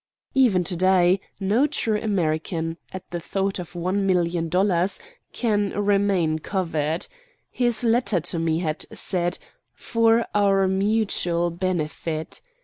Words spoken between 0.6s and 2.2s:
to day, no true